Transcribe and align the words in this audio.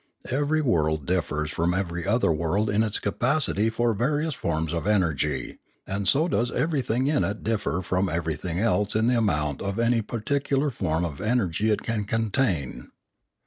Every 0.31 0.63
world 0.63 1.05
differs 1.05 1.51
from 1.51 1.75
every 1.75 2.07
other 2.07 2.31
world 2.33 2.71
in 2.71 2.81
its 2.81 2.97
capacity 2.97 3.69
for 3.69 3.93
various 3.93 4.33
forms 4.33 4.73
of 4.73 4.87
energy; 4.87 5.59
and 5.85 6.07
so 6.07 6.27
does 6.27 6.49
everything 6.51 7.05
in 7.05 7.23
it 7.23 7.43
differ 7.43 7.83
from 7.83 8.09
everything 8.09 8.57
else 8.59 8.95
in 8.95 9.05
the 9.05 9.17
amount 9.19 9.61
of 9.61 9.77
any 9.77 10.01
par 10.01 10.21
ticular 10.21 10.71
form 10.71 11.05
of 11.05 11.21
energy 11.21 11.69
it 11.69 11.83
can 11.83 12.05
contain. 12.05 12.89